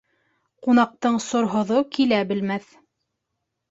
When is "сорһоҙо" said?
1.27-1.79